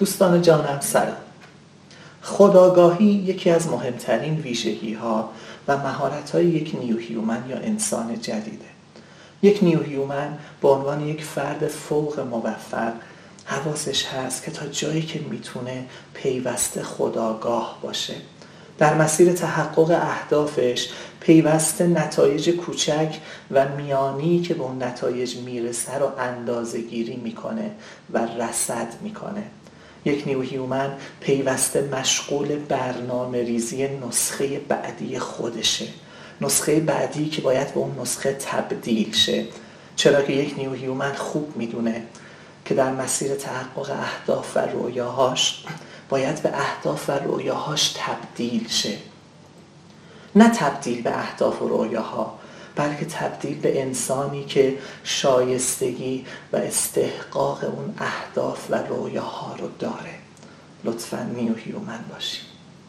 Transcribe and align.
دوستان 0.00 0.42
جانم 0.42 0.80
سلام. 0.80 1.16
خودآگاهی 2.22 3.04
یکی 3.04 3.50
از 3.50 3.68
مهمترین 3.68 4.34
ویژگی 4.34 4.94
ها 4.94 5.30
و 5.68 5.76
مهارت 5.76 6.30
های 6.30 6.46
یک 6.46 6.76
new 6.80 6.96
human 6.96 7.44
یا 7.48 7.56
انسان 7.56 8.20
جدیده. 8.20 8.64
یک 9.42 9.58
new 9.62 9.82
human 9.82 10.38
به 10.62 10.68
عنوان 10.68 11.06
یک 11.06 11.24
فرد 11.24 11.68
فوق 11.68 12.20
موفق 12.20 12.92
حواسش 13.44 14.06
هست 14.06 14.44
که 14.44 14.50
تا 14.50 14.66
جایی 14.66 15.02
که 15.02 15.20
می‌تونه 15.30 15.84
پیوسته 16.14 16.82
خودآگاه 16.82 17.78
باشه. 17.82 18.14
در 18.78 18.94
مسیر 18.94 19.32
تحقق 19.32 19.90
اهدافش 19.90 20.88
پیوسته 21.20 21.86
نتایج 21.86 22.50
کوچک 22.50 23.18
و 23.50 23.68
میانی 23.68 24.40
که 24.40 24.54
به 24.54 24.62
اون 24.62 24.82
نتایج 24.82 25.36
می‌رسه 25.36 25.98
رو 25.98 26.10
اندازه 26.18 26.80
گیری 26.80 27.16
می‌کنه 27.16 27.70
و 28.12 28.18
رصد 28.18 28.88
می‌کنه. 29.02 29.42
یک 30.04 30.26
new 30.26 30.40
human 30.40 30.92
پیوسته 31.20 31.82
مشغول 31.82 32.56
برنامه 32.56 33.42
ریزی 33.42 33.88
نسخه 33.88 34.58
بعدی 34.58 35.18
خودشه. 35.18 35.86
نسخه 36.40 36.80
بعدی 36.80 37.28
که 37.28 37.42
باید 37.42 37.74
به 37.74 37.80
اون 37.80 38.00
نسخه 38.00 38.32
تبدیل 38.32 39.12
شه. 39.12 39.46
چرا 39.96 40.22
که 40.22 40.32
یک 40.32 40.54
new 40.58 40.72
human 40.72 41.14
خوب 41.14 41.56
می‌دونه 41.56 42.02
که 42.64 42.74
در 42.74 42.92
مسیر 42.92 43.34
تحقق 43.34 43.90
اهداف 43.90 44.56
و 44.56 44.60
رویاهاش 44.60 45.64
باید 46.08 46.42
به 46.42 46.50
اهداف 46.58 47.08
و 47.10 47.12
رویاهاش 47.12 47.94
تبدیل 47.96 48.68
شه. 48.68 48.96
نه 50.36 50.48
تبدیل 50.48 51.02
به 51.02 51.18
اهداف 51.18 51.62
و 51.62 51.68
رویاها 51.68 52.38
بلکه 52.76 53.04
تبدیل 53.04 53.60
به 53.60 53.82
انسانی 53.82 54.44
که 54.44 54.78
شایستگی 55.04 56.26
و 56.52 56.56
استحقاق 56.56 57.64
اون 57.64 57.94
اهداف 57.98 58.70
و 58.70 58.74
رویاها 58.74 59.56
رو 59.56 59.68
داره. 59.78 60.14
لطفا 60.84 61.22
نیو 61.22 61.54
هیومن 61.54 62.04
باشیم 62.12 62.44